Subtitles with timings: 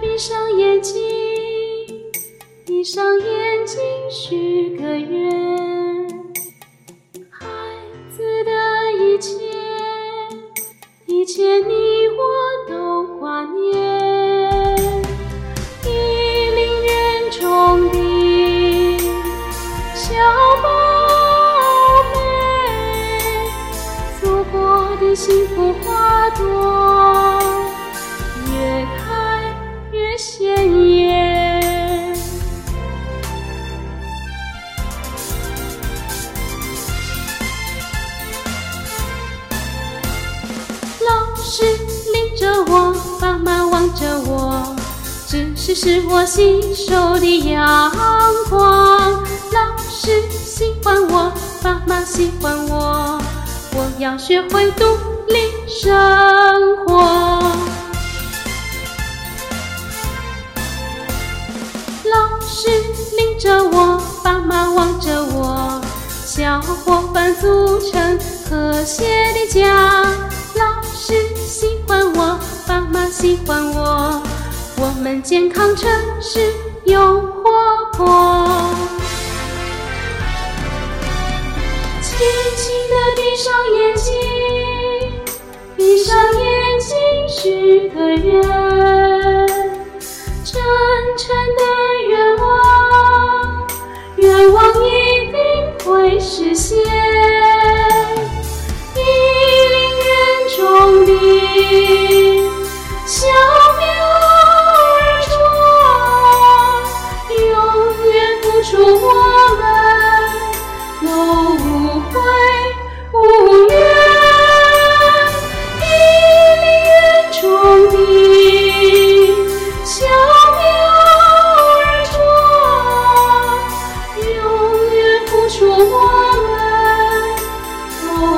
[0.00, 1.00] 闭上眼睛，
[2.66, 3.80] 闭上眼睛
[4.10, 5.30] 许个愿，
[7.30, 7.46] 孩
[8.10, 8.50] 子的
[9.00, 9.36] 一切，
[11.06, 12.20] 一切你我
[12.68, 14.76] 都挂念，
[15.84, 15.88] 一
[16.50, 17.96] 林园中的
[19.94, 20.16] 小
[20.60, 20.66] 宝
[22.12, 22.16] 贝，
[24.20, 24.58] 祖国
[25.00, 26.42] 的幸福花朵
[41.48, 41.64] 老师
[42.12, 44.76] 领着我，爸妈望着我，
[45.26, 47.90] 知识是我吸收的阳
[48.50, 49.14] 光。
[49.50, 51.32] 老师喜欢我，
[51.62, 53.18] 爸妈喜欢我，
[53.72, 54.84] 我要学会独
[55.28, 57.40] 立生活。
[62.04, 62.68] 老师
[63.16, 65.80] 领着我，爸妈望着我，
[66.26, 68.18] 小伙伴组成
[68.50, 69.87] 和谐的家。
[74.98, 75.88] 们健康诚
[76.20, 76.40] 实
[76.84, 77.50] 又活
[77.92, 78.74] 泼。
[82.02, 82.16] 轻
[82.56, 84.12] 轻地闭上眼睛，
[85.76, 86.67] 闭上眼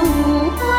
[0.03, 0.70] Oh.